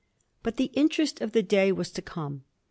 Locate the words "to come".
1.93-2.43